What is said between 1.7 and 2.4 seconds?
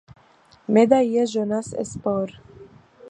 et sports.